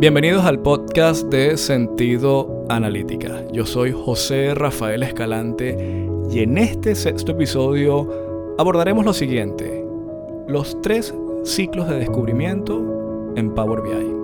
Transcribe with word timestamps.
Bienvenidos 0.00 0.44
al 0.44 0.60
podcast 0.60 1.26
de 1.26 1.56
Sentido 1.56 2.64
Analítica. 2.68 3.42
Yo 3.50 3.66
soy 3.66 3.90
José 3.90 4.54
Rafael 4.54 5.02
Escalante 5.02 6.06
y 6.30 6.38
en 6.38 6.56
este 6.56 6.94
sexto 6.94 7.32
episodio 7.32 8.54
abordaremos 8.60 9.04
lo 9.04 9.12
siguiente. 9.12 9.84
Los 10.46 10.80
tres 10.82 11.12
ciclos 11.42 11.88
de 11.88 11.98
descubrimiento 11.98 13.32
en 13.34 13.52
Power 13.56 13.82
BI. 13.82 14.14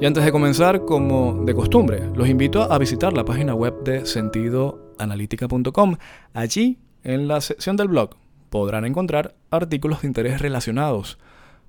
Y 0.00 0.06
antes 0.06 0.24
de 0.24 0.32
comenzar, 0.32 0.86
como 0.86 1.44
de 1.44 1.52
costumbre, 1.52 2.00
los 2.14 2.30
invito 2.30 2.62
a 2.62 2.78
visitar 2.78 3.12
la 3.12 3.26
página 3.26 3.54
web 3.54 3.84
de 3.84 4.06
sentidoanalítica.com. 4.06 5.96
Allí, 6.32 6.78
en 7.04 7.28
la 7.28 7.42
sección 7.42 7.76
del 7.76 7.88
blog, 7.88 8.16
podrán 8.48 8.86
encontrar 8.86 9.34
artículos 9.50 10.00
de 10.00 10.08
interés 10.08 10.40
relacionados 10.40 11.18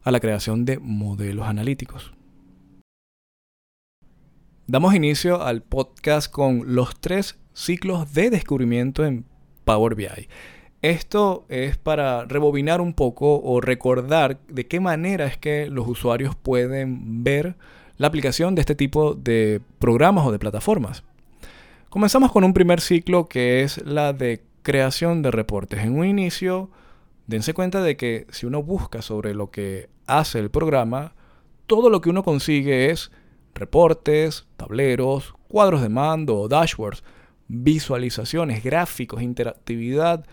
a 0.04 0.12
la 0.12 0.20
creación 0.20 0.66
de 0.66 0.80
modelos 0.80 1.48
analíticos. 1.48 2.14
Damos 4.68 4.94
inicio 4.94 5.42
al 5.42 5.64
podcast 5.64 6.32
con 6.32 6.76
los 6.76 7.00
tres 7.00 7.40
ciclos 7.54 8.14
de 8.14 8.30
descubrimiento 8.30 9.04
en 9.04 9.26
Power 9.66 9.96
BI. 9.96 10.28
Esto 10.82 11.46
es 11.50 11.78
para 11.78 12.26
rebobinar 12.26 12.80
un 12.80 12.94
poco 12.94 13.42
o 13.42 13.60
recordar 13.62 14.40
de 14.48 14.68
qué 14.68 14.80
manera 14.80 15.26
es 15.26 15.38
que 15.38 15.70
los 15.70 15.88
usuarios 15.88 16.36
pueden 16.36 17.24
ver 17.24 17.56
la 17.98 18.08
aplicación 18.08 18.56
de 18.56 18.62
este 18.62 18.76
tipo 18.76 19.14
de 19.14 19.60
programas 19.80 20.26
o 20.26 20.32
de 20.32 20.40
plataformas. 20.40 21.04
Comenzamos 21.90 22.32
con 22.32 22.44
un 22.44 22.54
primer 22.54 22.80
ciclo 22.80 23.28
que 23.28 23.64
es 23.64 23.84
la 23.86 24.14
de 24.14 24.44
creación 24.62 25.22
de 25.22 25.32
reportes. 25.32 25.80
En 25.80 25.98
un 25.98 26.06
inicio, 26.06 26.70
dense 27.30 27.54
cuenta 27.54 27.84
de 27.84 27.96
que 27.96 28.26
si 28.32 28.48
uno 28.48 28.64
busca 28.64 29.04
sobre 29.04 29.36
lo 29.36 29.52
que 29.52 29.88
hace 30.08 30.40
el 30.40 30.50
programa, 30.50 31.14
todo 31.68 31.92
lo 31.92 32.02
que 32.02 32.10
uno 32.10 32.24
consigue 32.24 32.90
es 32.90 33.12
reportes, 33.54 34.48
tableros, 34.58 35.36
cuadros 35.48 35.84
de 35.84 35.90
mando, 35.90 36.48
dashboards, 36.48 37.04
visualizaciones, 37.48 38.64
gráficos, 38.64 39.22
interactividad, 39.22 40.26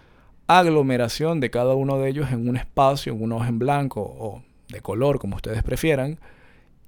aglomeración 0.46 1.38
de 1.38 1.50
cada 1.50 1.74
uno 1.74 1.98
de 1.98 2.08
ellos 2.08 2.32
en 2.32 2.48
un 2.48 2.56
espacio, 2.56 3.12
en 3.12 3.22
un 3.22 3.32
hoja 3.32 3.48
en 3.48 3.58
blanco 3.58 4.00
o 4.00 4.42
de 4.68 4.80
color, 4.80 5.18
como 5.18 5.36
ustedes 5.36 5.62
prefieran, 5.62 6.18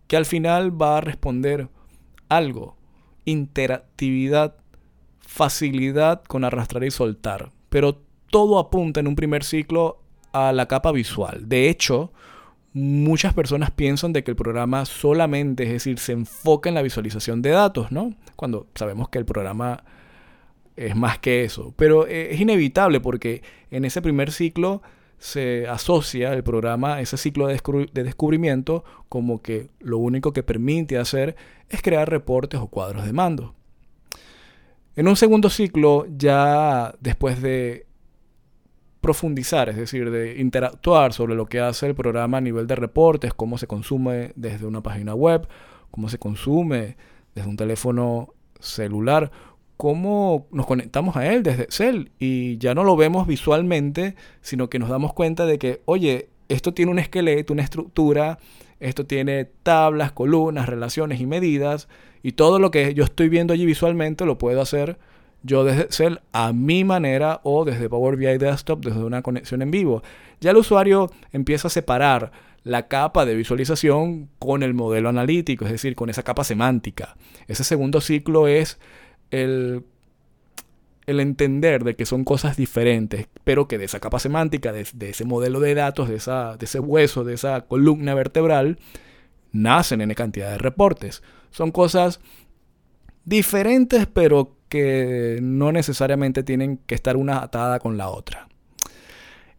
que 0.06 0.16
al 0.16 0.24
final 0.24 0.80
va 0.80 0.96
a 0.96 1.02
responder 1.02 1.68
algo, 2.30 2.78
interactividad, 3.26 4.56
facilidad 5.18 6.22
con 6.24 6.44
arrastrar 6.44 6.84
y 6.84 6.90
soltar. 6.90 7.50
Pero 7.68 8.07
todo 8.30 8.58
apunta 8.58 9.00
en 9.00 9.06
un 9.06 9.16
primer 9.16 9.44
ciclo 9.44 10.00
a 10.32 10.52
la 10.52 10.66
capa 10.66 10.92
visual. 10.92 11.48
De 11.48 11.68
hecho, 11.68 12.12
muchas 12.72 13.34
personas 13.34 13.70
piensan 13.70 14.12
de 14.12 14.22
que 14.22 14.30
el 14.30 14.36
programa 14.36 14.84
solamente, 14.84 15.64
es 15.64 15.70
decir, 15.70 15.98
se 15.98 16.12
enfoca 16.12 16.68
en 16.68 16.74
la 16.74 16.82
visualización 16.82 17.42
de 17.42 17.50
datos, 17.50 17.90
¿no? 17.90 18.14
Cuando 18.36 18.66
sabemos 18.74 19.08
que 19.08 19.18
el 19.18 19.24
programa 19.24 19.82
es 20.76 20.94
más 20.94 21.18
que 21.18 21.44
eso. 21.44 21.74
Pero 21.76 22.06
eh, 22.06 22.34
es 22.34 22.40
inevitable 22.40 23.00
porque 23.00 23.42
en 23.70 23.84
ese 23.84 24.00
primer 24.00 24.30
ciclo 24.30 24.82
se 25.18 25.66
asocia 25.66 26.32
el 26.32 26.44
programa, 26.44 27.00
ese 27.00 27.16
ciclo 27.16 27.48
de, 27.48 27.60
descubrimiento, 27.92 28.84
como 29.08 29.42
que 29.42 29.68
lo 29.80 29.98
único 29.98 30.32
que 30.32 30.44
permite 30.44 30.96
hacer 30.96 31.34
es 31.68 31.82
crear 31.82 32.08
reportes 32.08 32.60
o 32.60 32.68
cuadros 32.68 33.04
de 33.04 33.12
mando. 33.12 33.54
En 34.94 35.08
un 35.08 35.16
segundo 35.16 35.50
ciclo, 35.50 36.06
ya 36.16 36.94
después 37.00 37.42
de 37.42 37.87
profundizar, 39.00 39.68
es 39.68 39.76
decir, 39.76 40.10
de 40.10 40.40
interactuar 40.40 41.12
sobre 41.12 41.34
lo 41.34 41.46
que 41.46 41.60
hace 41.60 41.86
el 41.86 41.94
programa 41.94 42.38
a 42.38 42.40
nivel 42.40 42.66
de 42.66 42.74
reportes, 42.76 43.32
cómo 43.34 43.58
se 43.58 43.66
consume 43.66 44.32
desde 44.36 44.66
una 44.66 44.82
página 44.82 45.14
web, 45.14 45.48
cómo 45.90 46.08
se 46.08 46.18
consume 46.18 46.96
desde 47.34 47.48
un 47.48 47.56
teléfono 47.56 48.34
celular, 48.58 49.30
cómo 49.76 50.48
nos 50.50 50.66
conectamos 50.66 51.16
a 51.16 51.32
él 51.32 51.42
desde 51.42 51.62
Excel 51.62 52.10
y 52.18 52.58
ya 52.58 52.74
no 52.74 52.82
lo 52.82 52.96
vemos 52.96 53.26
visualmente, 53.26 54.16
sino 54.40 54.68
que 54.68 54.80
nos 54.80 54.88
damos 54.88 55.14
cuenta 55.14 55.46
de 55.46 55.58
que, 55.58 55.82
oye, 55.84 56.30
esto 56.48 56.74
tiene 56.74 56.90
un 56.90 56.98
esqueleto, 56.98 57.52
una 57.52 57.62
estructura, 57.62 58.38
esto 58.80 59.06
tiene 59.06 59.44
tablas, 59.62 60.12
columnas, 60.12 60.68
relaciones 60.68 61.20
y 61.20 61.26
medidas, 61.26 61.88
y 62.22 62.32
todo 62.32 62.58
lo 62.58 62.70
que 62.72 62.94
yo 62.94 63.04
estoy 63.04 63.28
viendo 63.28 63.54
allí 63.54 63.66
visualmente 63.66 64.24
lo 64.24 64.38
puedo 64.38 64.60
hacer 64.60 64.98
yo 65.42 65.64
desde 65.64 65.82
Excel 65.82 66.20
a 66.32 66.52
mi 66.52 66.84
manera 66.84 67.40
o 67.44 67.64
desde 67.64 67.88
Power 67.88 68.16
BI 68.16 68.38
Desktop 68.38 68.84
desde 68.84 69.02
una 69.02 69.22
conexión 69.22 69.62
en 69.62 69.70
vivo. 69.70 70.02
Ya 70.40 70.50
el 70.50 70.56
usuario 70.56 71.10
empieza 71.32 71.68
a 71.68 71.70
separar 71.70 72.32
la 72.64 72.88
capa 72.88 73.24
de 73.24 73.34
visualización 73.34 74.28
con 74.38 74.62
el 74.62 74.74
modelo 74.74 75.08
analítico, 75.08 75.64
es 75.64 75.72
decir, 75.72 75.94
con 75.94 76.10
esa 76.10 76.22
capa 76.22 76.44
semántica. 76.44 77.16
Ese 77.46 77.64
segundo 77.64 78.00
ciclo 78.00 78.46
es 78.46 78.78
el, 79.30 79.84
el 81.06 81.20
entender 81.20 81.84
de 81.84 81.96
que 81.96 82.04
son 82.04 82.24
cosas 82.24 82.56
diferentes, 82.56 83.28
pero 83.44 83.68
que 83.68 83.78
de 83.78 83.86
esa 83.86 84.00
capa 84.00 84.18
semántica, 84.18 84.72
de, 84.72 84.82
ese 84.82 85.24
modelo 85.24 85.60
de 85.60 85.74
datos, 85.74 86.08
de, 86.08 86.16
esa, 86.16 86.56
de 86.58 86.66
ese 86.66 86.80
hueso, 86.80 87.24
de 87.24 87.34
esa 87.34 87.62
columna 87.62 88.14
vertebral, 88.14 88.78
nacen 89.52 90.02
en 90.02 90.12
cantidad 90.12 90.50
de 90.50 90.58
reportes. 90.58 91.22
Son 91.50 91.70
cosas 91.70 92.20
diferentes, 93.24 94.06
pero 94.06 94.57
que 94.68 95.38
no 95.42 95.72
necesariamente 95.72 96.42
tienen 96.42 96.78
que 96.86 96.94
estar 96.94 97.16
una 97.16 97.42
atada 97.42 97.78
con 97.78 97.96
la 97.96 98.08
otra. 98.08 98.48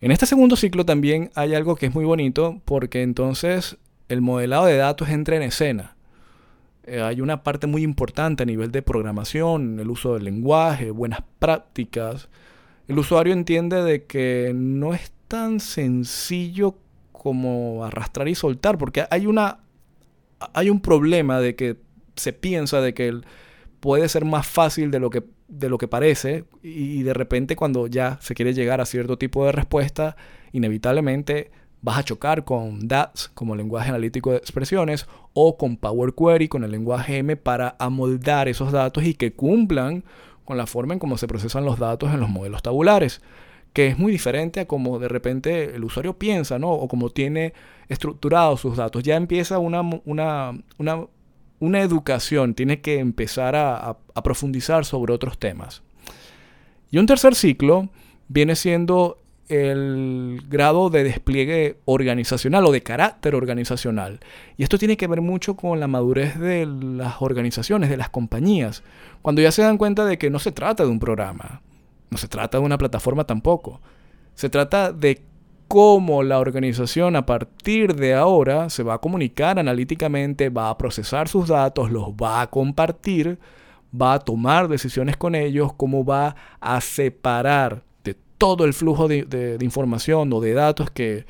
En 0.02 0.12
este 0.12 0.26
segundo 0.26 0.56
ciclo 0.56 0.86
también 0.86 1.30
hay 1.36 1.56
algo 1.56 1.76
que 1.76 1.88
es 1.88 1.94
muy 1.94 2.06
bonito 2.06 2.62
porque 2.66 3.02
entonces 3.02 3.78
el 4.08 4.22
modelado 4.22 4.66
de 4.66 4.78
datos 4.78 5.10
entra 5.10 5.36
en 5.36 5.44
escena. 5.44 5.96
Eh, 6.84 7.02
hay 7.02 7.22
una 7.22 7.44
parte 7.44 7.68
muy 7.68 7.84
importante 7.84 8.44
a 8.44 8.46
nivel 8.46 8.72
de 8.72 8.82
programación, 8.82 9.80
el 9.80 9.90
uso 9.90 10.14
del 10.14 10.24
lenguaje, 10.24 10.92
buenas 10.92 11.22
prácticas. 11.40 12.30
El 12.88 12.98
usuario 12.98 13.34
entiende 13.34 13.84
de 13.84 14.06
que 14.06 14.54
no 14.56 14.94
es 14.94 15.12
tan 15.28 15.60
sencillo 15.60 16.76
como 17.12 17.84
arrastrar 17.86 18.28
y 18.30 18.36
soltar, 18.36 18.78
porque 18.78 19.06
hay 19.12 19.28
una 19.28 19.60
hay 20.54 20.70
un 20.70 20.80
problema 20.80 21.40
de 21.42 21.56
que 21.56 21.76
se 22.16 22.34
piensa 22.34 22.80
de 22.82 22.94
que 22.94 23.10
el, 23.10 23.26
puede 23.80 24.10
ser 24.10 24.26
más 24.26 24.48
fácil 24.48 24.92
de 24.92 25.00
lo 25.00 25.10
que, 25.10 25.24
de 25.48 25.70
lo 25.70 25.78
que 25.78 25.88
parece 25.88 26.46
y 26.62 27.04
de 27.04 27.14
repente 27.14 27.56
cuando 27.56 27.88
ya 27.88 28.18
se 28.22 28.36
quiere 28.36 28.54
llegar 28.54 28.82
a 28.82 28.86
cierto 28.86 29.18
tipo 29.18 29.46
de 29.46 29.52
respuesta, 29.52 30.16
inevitablemente 30.52 31.52
vas 31.82 31.98
a 31.98 32.04
chocar 32.04 32.44
con 32.44 32.88
DATS 32.88 33.32
como 33.34 33.56
lenguaje 33.56 33.90
analítico 33.90 34.32
de 34.32 34.38
expresiones 34.38 35.08
o 35.34 35.58
con 35.58 35.78
Power 35.78 36.14
Query 36.14 36.48
con 36.48 36.64
el 36.64 36.72
lenguaje 36.72 37.18
M 37.18 37.36
para 37.38 37.76
amoldar 37.80 38.48
esos 38.48 38.72
datos 38.72 39.04
y 39.04 39.14
que 39.14 39.34
cumplan 39.34 40.04
con 40.44 40.58
la 40.58 40.66
forma 40.66 40.94
en 40.94 41.00
cómo 41.00 41.18
se 41.18 41.28
procesan 41.28 41.64
los 41.64 41.80
datos 41.80 42.12
en 42.14 42.20
los 42.20 42.30
modelos 42.30 42.64
tabulares, 42.64 43.22
que 43.72 43.88
es 43.88 44.00
muy 44.00 44.12
diferente 44.12 44.62
a 44.62 44.68
como 44.68 45.00
de 45.00 45.08
repente 45.08 45.76
el 45.76 45.84
usuario 45.84 46.18
piensa, 46.18 46.58
¿no? 46.58 46.72
O 46.72 46.88
como 46.88 47.12
tiene 47.12 47.54
estructurados 47.88 48.60
sus 48.60 48.76
datos. 48.76 49.04
Ya 49.04 49.16
empieza 49.16 49.60
una, 49.60 49.82
una, 50.06 50.60
una 50.80 51.06
una 51.60 51.82
educación 51.82 52.54
tiene 52.54 52.82
que 52.82 53.00
empezar 53.00 53.56
a, 53.56 53.98
profundizar 54.24 54.86
sobre 54.86 55.14
otros 55.14 55.38
temas. 55.38 55.82
Y 56.92 56.98
un 56.98 57.06
tercer 57.06 57.36
ciclo 57.36 57.90
viene 58.28 58.56
siendo 58.56 59.18
el 59.48 60.42
grado 60.48 60.90
de 60.90 61.04
despliegue 61.04 61.78
organizacional 61.86 62.66
o 62.66 62.72
de 62.72 62.84
carácter 62.84 63.34
organizacional. 63.34 64.20
Y 64.58 64.64
esto 64.64 64.78
tiene 64.78 64.98
que 64.98 65.08
ver 65.08 65.22
mucho 65.22 65.56
con 65.56 65.80
la 65.80 65.88
madurez 65.88 66.38
de 66.38 66.66
las 66.66 67.22
organizaciones, 67.22 67.90
de 67.90 67.98
las 67.98 68.10
compañías, 68.10 68.84
cuando 69.22 69.42
ya 69.42 69.52
se 69.52 69.64
dan 69.64 69.78
cuenta 69.78 70.06
de 70.06 70.18
que 70.18 70.30
no 70.30 70.40
se 70.40 70.52
trata 70.52 70.84
de 70.84 70.90
un 70.90 71.00
programa, 71.00 71.62
no 72.10 72.18
se 72.18 72.28
trata 72.28 72.60
de 72.60 72.64
una 72.64 72.78
plataforma 72.78 73.24
tampoco, 73.24 73.82
se 74.36 74.50
trata 74.50 74.94
de 74.94 75.22
cómo 75.70 76.24
la 76.24 76.40
organización 76.40 77.16
a 77.16 77.28
partir 77.28 77.96
de 77.96 78.16
ahora 78.16 78.72
se 78.72 78.82
va 78.82 78.96
a 78.96 78.98
comunicar 78.98 79.60
analíticamente, 79.60 80.50
va 80.50 80.72
a 80.72 80.78
procesar 80.80 81.28
sus 81.28 81.48
datos, 81.48 81.92
los 81.92 82.10
va 82.10 82.42
a 82.42 82.50
compartir, 82.50 83.38
va 83.94 84.16
a 84.16 84.20
tomar 84.20 84.68
decisiones 84.68 85.16
con 85.16 85.36
ellos, 85.36 85.72
cómo 85.74 86.04
va 86.04 86.36
a 86.60 86.82
separar 86.82 87.84
de 88.04 88.16
todo 88.40 88.66
el 88.66 88.74
flujo 88.74 89.08
de, 89.08 89.58
información 89.62 90.34
o 90.34 90.42
de 90.42 90.54
datos 90.54 90.90
que 90.90 91.28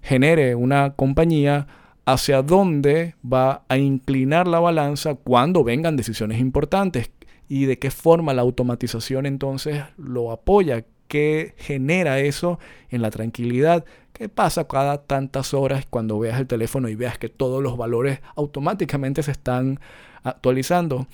genere 0.00 0.54
una 0.54 0.94
compañía 0.94 1.66
hacia 2.06 2.40
dónde 2.40 3.14
va 3.22 3.64
a 3.68 3.76
inclinar 3.76 4.48
la 4.48 4.58
balanza 4.58 5.16
cuando 5.16 5.64
vengan 5.64 5.98
decisiones 5.98 6.40
importantes 6.40 7.10
y 7.46 7.66
de 7.66 7.78
qué 7.78 7.90
forma 7.90 8.32
la 8.32 8.40
automatización 8.40 9.26
entonces 9.26 9.84
lo 9.98 10.32
apoya, 10.32 10.86
qué 11.08 11.54
genera 11.58 12.18
eso 12.20 12.58
en 12.90 13.02
la 13.02 13.10
tranquilidad. 13.10 13.84
¿Qué 14.12 14.28
pasa 14.28 14.66
cada 14.66 15.02
tantas 15.04 15.52
horas 15.54 15.86
cuando 15.88 16.18
veas 16.18 16.40
el 16.40 16.46
teléfono 16.46 16.88
y 16.88 16.94
veas 16.94 17.18
que 17.18 17.28
todos 17.28 17.62
los 17.62 17.76
valores 17.76 18.20
automáticamente 18.34 19.22
se 19.22 19.30
están 19.30 19.80
actualizando? 20.22 21.06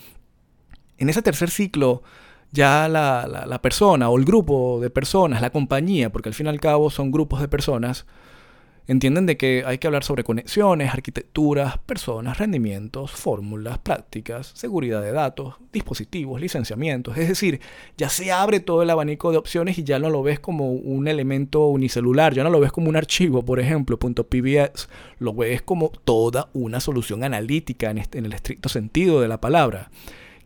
En 0.99 1.09
ese 1.09 1.23
tercer 1.23 1.51
ciclo, 1.51 2.03
ya 2.53 2.89
la, 2.89 3.61
persona 3.63 4.09
o 4.09 4.19
el 4.19 4.25
grupo 4.25 4.79
de 4.81 4.91
personas, 4.91 5.41
la 5.41 5.51
compañía, 5.51 6.13
porque 6.13 6.29
al 6.29 6.35
fin 6.35 6.47
y 6.47 6.51
al 6.51 6.61
cabo 6.61 6.91
son 6.91 7.11
grupos 7.11 7.41
de 7.41 7.49
personas, 7.49 8.07
Entienden 8.89 9.27
de 9.27 9.37
que 9.37 9.63
hay 9.65 9.79
que 9.79 9.87
hablar 9.87 10.03
sobre 10.03 10.25
conexiones, 10.25 10.93
arquitecturas, 10.93 11.79
personas, 11.79 12.39
rendimientos, 12.39 13.13
fórmulas, 13.13 13.79
prácticas, 13.79 14.53
seguridad 14.57 15.01
de 15.01 15.13
datos, 15.13 15.55
dispositivos, 15.73 16.41
licenciamientos. 16.41 17.17
Es 17.17 17.29
decir, 17.29 17.61
ya 17.97 18.09
se 18.09 18.33
abre 18.33 18.59
todo 18.59 18.83
el 18.83 18.91
abanico 18.91 19.31
de 19.31 19.39
opciones 19.39 19.79
y 19.79 19.85
ya 19.85 20.01
no 20.01 20.11
lo 20.11 20.25
ves 20.25 20.41
como 20.41 20.73
un 20.73 21.07
elemento 21.07 21.67
unicelular, 21.67 22.35
ya 22.35 22.43
no 22.43 22.51
lo 22.51 22.59
ves 22.59 22.73
como 22.73 22.89
un 22.89 22.97
archivo, 22.97 23.45
por 23.45 23.61
ejemplo, 23.61 23.99
.pbs, 23.99 24.89
lo 25.21 25.33
ves 25.33 25.63
como 25.63 25.91
toda 26.05 26.49
una 26.53 26.81
solución 26.81 27.23
analítica 27.23 27.91
en, 27.91 27.99
en 27.99 28.27
el 28.27 28.33
estricto 28.33 28.69
sentido 28.69 29.21
de 29.21 29.29
la 29.29 29.41
palabra 29.41 29.91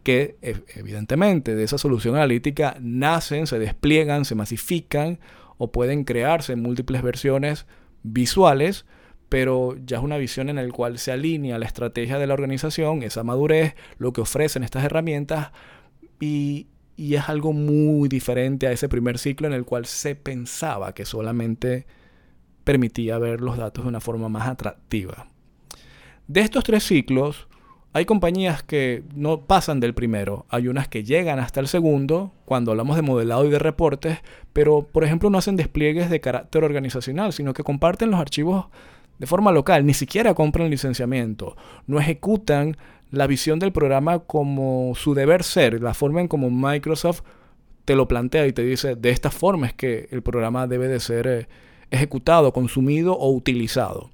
que 0.03 0.37
evidentemente 0.77 1.57
de 1.57 1.65
esa 1.65 1.79
solución 1.79 2.15
analítica 2.15 2.77
nacen, 2.81 3.49
se 3.49 3.59
despliegan, 3.59 4.25
se 4.25 4.37
masifican 4.37 5.19
o 5.59 5.73
pueden 5.73 6.05
crearse 6.05 6.55
múltiples 6.55 7.03
versiones 7.03 7.67
visuales, 8.07 8.87
pero 9.29 9.77
ya 9.85 9.99
es 9.99 10.03
una 10.03 10.19
visión 10.19 10.49
en 10.49 10.57
la 10.57 10.69
cual 10.69 10.99
se 10.99 11.13
alinea 11.13 11.59
la 11.59 11.67
estrategia 11.67 12.19
de 12.19 12.27
la 12.27 12.35
organización, 12.35 13.03
esa 13.03 13.25
madurez, 13.25 13.75
lo 13.99 14.13
que 14.13 14.21
ofrecen 14.21 14.63
estas 14.63 14.85
herramientas 14.85 15.51
y, 16.21 16.69
y 16.97 17.15
es 17.15 17.29
algo 17.29 17.53
muy 17.53 18.09
diferente 18.09 18.67
a 18.67 18.73
ese 18.73 18.89
primer 18.89 19.19
ciclo 19.19 19.47
en 19.47 19.53
el 19.53 19.65
cual 19.65 19.87
se 19.87 20.15
pensaba 20.15 20.95
que 20.95 21.05
solamente 21.05 21.87
permitía 22.65 23.19
ver 23.19 23.41
los 23.41 23.57
datos 23.57 23.85
de 23.85 23.89
una 23.89 24.01
forma 24.01 24.29
más 24.29 24.49
atractiva. 24.49 25.29
De 26.27 26.41
estos 26.41 26.65
tres 26.65 26.85
ciclos, 26.85 27.47
hay 27.97 28.05
compañías 28.05 28.63
que 28.63 29.05
no 29.15 29.41
pasan 29.41 29.81
del 29.81 29.95
primero, 29.95 30.45
hay 30.51 30.69
unas 30.69 30.87
que 30.87 31.03
llegan 31.03 31.39
hasta 31.39 31.61
el 31.61 31.67
segundo 31.67 32.31
cuando 32.45 32.73
hablamos 32.73 32.95
de 32.95 33.01
modelado 33.01 33.47
y 33.47 33.49
de 33.49 33.59
reportes, 33.59 34.19
pero 34.53 34.83
por 34.83 35.03
ejemplo 35.03 35.31
no 35.31 35.39
hacen 35.39 35.57
despliegues 35.57 36.11
de 36.11 36.21
carácter 36.21 36.63
organizacional, 36.63 37.33
sino 37.33 37.55
que 37.55 37.63
comparten 37.63 38.11
los 38.11 38.21
archivos 38.21 38.67
de 39.19 39.27
forma 39.27 39.51
local, 39.51 39.87
ni 39.87 39.95
siquiera 39.95 40.35
compran 40.35 40.69
licenciamiento, 40.69 41.57
no 41.87 41.99
ejecutan 41.99 42.77
la 43.13 43.27
visión 43.27 43.59
del 43.61 43.73
programa 43.73 44.19
como 44.19 44.93
su 44.95 45.15
deber 45.15 45.43
ser, 45.43 45.81
la 45.81 45.95
forma 45.95 46.21
en 46.21 46.29
como 46.29 46.51
Microsoft 46.51 47.23
te 47.87 47.97
lo 47.97 48.07
plantea 48.07 48.47
y 48.47 48.53
te 48.53 48.63
dice 48.63 48.95
de 48.95 49.09
esta 49.09 49.31
forma 49.31 49.69
es 49.69 49.73
que 49.73 50.07
el 50.11 50.21
programa 50.21 50.67
debe 50.67 50.89
de 50.89 51.01
ser 51.01 51.27
eh, 51.27 51.49
ejecutado, 51.91 52.53
consumido 52.53 53.15
o 53.15 53.33
utilizado. 53.33 54.11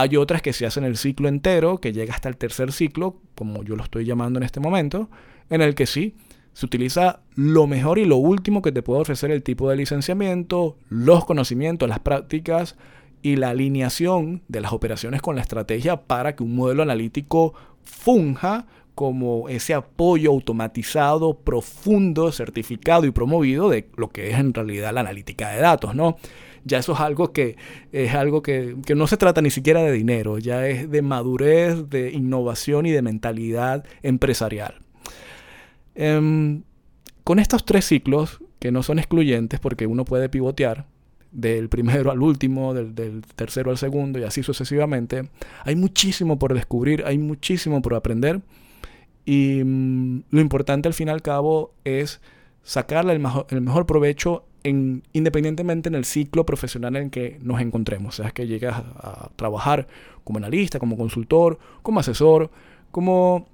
Hay 0.00 0.16
otras 0.16 0.42
que 0.42 0.52
se 0.52 0.64
hacen 0.64 0.84
el 0.84 0.96
ciclo 0.96 1.26
entero, 1.26 1.78
que 1.78 1.92
llega 1.92 2.14
hasta 2.14 2.28
el 2.28 2.36
tercer 2.36 2.70
ciclo, 2.70 3.16
como 3.34 3.64
yo 3.64 3.74
lo 3.74 3.82
estoy 3.82 4.04
llamando 4.04 4.38
en 4.38 4.44
este 4.44 4.60
momento, 4.60 5.10
en 5.50 5.60
el 5.60 5.74
que 5.74 5.86
sí, 5.86 6.14
se 6.52 6.66
utiliza 6.66 7.18
lo 7.34 7.66
mejor 7.66 7.98
y 7.98 8.04
lo 8.04 8.16
último 8.16 8.62
que 8.62 8.70
te 8.70 8.80
puede 8.80 9.00
ofrecer 9.00 9.32
el 9.32 9.42
tipo 9.42 9.68
de 9.68 9.74
licenciamiento, 9.74 10.76
los 10.88 11.24
conocimientos, 11.24 11.88
las 11.88 11.98
prácticas 11.98 12.76
y 13.22 13.34
la 13.34 13.50
alineación 13.50 14.42
de 14.46 14.60
las 14.60 14.72
operaciones 14.72 15.20
con 15.20 15.34
la 15.34 15.42
estrategia 15.42 16.02
para 16.02 16.36
que 16.36 16.44
un 16.44 16.54
modelo 16.54 16.84
analítico 16.84 17.54
funja 17.82 18.68
como 18.94 19.48
ese 19.48 19.74
apoyo 19.74 20.30
automatizado, 20.30 21.40
profundo, 21.40 22.30
certificado 22.30 23.04
y 23.04 23.10
promovido 23.10 23.68
de 23.68 23.88
lo 23.96 24.10
que 24.10 24.30
es 24.30 24.38
en 24.38 24.54
realidad 24.54 24.94
la 24.94 25.00
analítica 25.00 25.48
de 25.48 25.60
datos, 25.60 25.96
¿no? 25.96 26.18
Ya 26.64 26.78
eso 26.78 26.92
es 26.92 27.00
algo 27.00 27.32
que 27.32 27.56
es 27.92 28.14
algo 28.14 28.42
que, 28.42 28.76
no 28.94 29.06
se 29.06 29.16
trata 29.16 29.42
ni 29.42 29.50
siquiera 29.50 29.82
de 29.82 29.92
dinero, 29.92 30.38
ya 30.38 30.66
es 30.68 30.90
de 30.90 31.02
madurez, 31.02 31.88
de 31.88 32.10
innovación 32.12 32.86
y 32.86 32.90
de 32.90 33.02
mentalidad 33.02 33.84
empresarial. 34.02 34.74
Em, 35.94 36.62
con 37.24 37.38
estos 37.38 37.64
tres 37.64 37.84
ciclos, 37.86 38.40
que 38.58 38.72
no 38.72 38.82
son 38.82 38.98
excluyentes 38.98 39.60
porque 39.60 39.86
uno 39.86 40.04
puede 40.04 40.28
pivotear 40.28 40.86
del 41.30 41.68
primero 41.68 42.10
al 42.10 42.22
último, 42.22 42.74
del, 42.74 43.22
tercero 43.36 43.70
al 43.70 43.78
segundo 43.78 44.18
y 44.18 44.24
así 44.24 44.42
sucesivamente, 44.42 45.28
hay 45.64 45.76
muchísimo 45.76 46.38
por 46.38 46.54
descubrir, 46.54 47.04
hay 47.06 47.18
muchísimo 47.18 47.82
por 47.82 47.94
aprender 47.94 48.40
y 49.24 49.62
mm, 49.64 50.22
lo 50.30 50.40
importante 50.40 50.88
al 50.88 50.94
fin 50.94 51.08
y 51.08 51.10
al 51.10 51.22
cabo 51.22 51.74
es 51.84 52.20
sacarle 52.62 53.12
el 53.12 53.22
el 53.50 53.60
mejor 53.60 53.86
provecho 53.86 54.47
independientemente 54.64 55.88
en 55.88 55.94
el 55.94 56.04
ciclo 56.04 56.44
profesional 56.44 56.96
en 56.96 57.10
que 57.10 57.38
nos 57.42 57.60
encontremos, 57.60 58.16
sea 58.16 58.30
que 58.30 58.46
llegas 58.46 58.76
a, 58.96 59.30
trabajar 59.36 59.86
como 60.24 60.38
analista, 60.38 60.78
como 60.78 60.96
consultor, 60.96 61.58
como 61.82 62.00
asesor, 62.00 62.50
como 62.90 63.46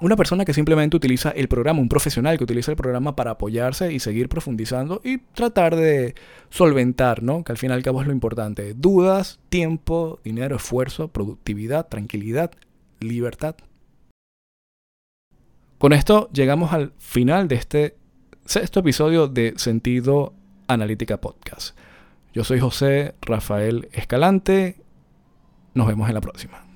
una 0.00 0.16
persona 0.16 0.44
que 0.44 0.54
simplemente 0.54 0.96
utiliza 0.96 1.30
el 1.30 1.46
programa, 1.48 1.80
un 1.80 1.88
profesional 1.88 2.38
que 2.38 2.44
utiliza 2.44 2.70
el 2.70 2.76
programa 2.76 3.14
para 3.14 3.32
apoyarse 3.32 3.92
y 3.92 4.00
seguir 4.00 4.28
profundizando 4.28 5.00
y 5.04 5.18
tratar 5.18 5.76
de 5.76 6.14
solventar, 6.48 7.22
¿no? 7.22 7.44
Que 7.44 7.52
al 7.52 7.58
fin 7.58 7.70
y 7.70 7.74
al 7.74 7.82
cabo 7.82 8.00
es 8.00 8.06
lo 8.06 8.12
importante. 8.12 8.72
Dudas, 8.74 9.38
tiempo, 9.50 10.18
dinero, 10.24 10.56
esfuerzo, 10.56 11.08
productividad, 11.08 11.86
tranquilidad, 11.86 12.52
libertad. 13.00 13.56
Con 15.76 15.92
esto 15.92 16.30
llegamos 16.32 16.72
al 16.72 16.92
final 16.98 17.48
de 17.48 17.54
este 17.54 17.96
sexto 18.50 18.80
episodio 18.80 19.28
de 19.28 19.54
Sentido 19.58 20.34
Analítica 20.66 21.20
Podcast. 21.20 21.78
Yo 22.34 22.42
soy 22.42 22.58
José 22.58 23.14
Rafael 23.20 23.88
Escalante. 23.92 24.82
Nos 25.72 25.86
vemos 25.86 26.08
en 26.08 26.14
la 26.14 26.20
próxima. 26.20 26.69